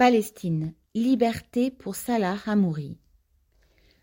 [0.00, 2.96] Palestine, liberté pour Salah Hamouri.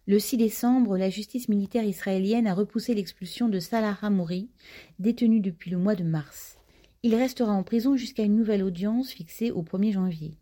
[0.05, 4.51] Le 6 décembre, la justice militaire israélienne a repoussé l'expulsion de Salah Hamouri,
[4.99, 6.59] détenu depuis le mois de mars.
[7.01, 10.37] Il restera en prison jusqu'à une nouvelle audience fixée au 1er janvier.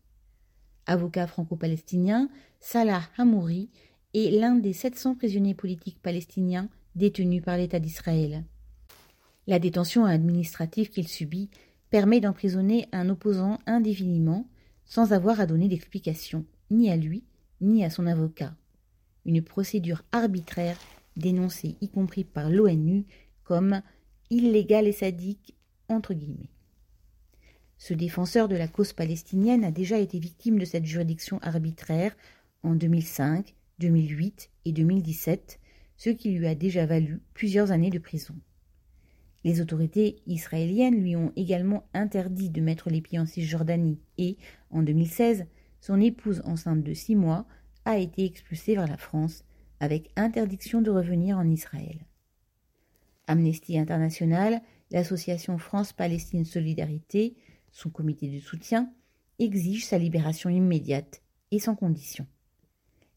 [0.88, 2.28] Avocat franco-palestinien,
[2.60, 3.70] Salah Hamouri
[4.14, 8.44] est l'un des 700 prisonniers politiques palestiniens détenus par l'État d'Israël.
[9.48, 11.50] La détention administrative qu'il subit
[11.92, 14.50] permet d'emprisonner un opposant indéfiniment
[14.86, 17.24] sans avoir à donner d'explication, ni à lui,
[17.62, 18.56] ni à son avocat.
[19.26, 20.78] Une procédure arbitraire
[21.18, 23.06] dénoncée y compris par l'ONU
[23.44, 23.82] comme
[24.30, 25.56] illégale et sadique
[25.88, 26.50] entre guillemets.
[27.78, 32.16] Ce défenseur de la cause palestinienne a déjà été victime de cette juridiction arbitraire
[32.64, 35.60] en 2005, 2008 et 2017,
[35.98, 38.36] ce qui lui a déjà valu plusieurs années de prison.
[39.46, 44.38] Les autorités israéliennes lui ont également interdit de mettre les pieds en Cisjordanie et,
[44.72, 45.46] en 2016,
[45.82, 47.46] son épouse enceinte de six mois
[47.86, 49.44] a été expulsée vers la France
[49.80, 52.08] avec interdiction de revenir en Israël.
[53.28, 57.36] Amnesty International, l'association France-Palestine Solidarité,
[57.72, 58.92] son comité de soutien,
[59.38, 62.26] exige sa libération immédiate et sans condition.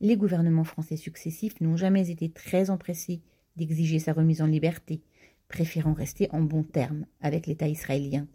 [0.03, 3.23] Les gouvernements français successifs n'ont jamais été très empressés
[3.57, 5.01] d'exiger sa remise en liberté,
[5.49, 8.27] préférant rester en bons termes avec l'État israélien.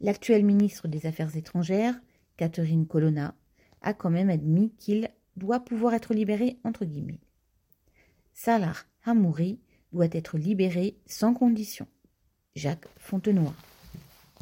[0.00, 1.94] L'actuel ministre des Affaires étrangères,
[2.36, 3.34] Catherine Colonna,
[3.80, 7.20] a quand même admis qu'il doit pouvoir être libéré entre guillemets.
[8.32, 9.60] Salah Hamouri
[9.92, 11.86] doit être libéré sans condition.
[12.56, 13.52] Jacques Fontenoy.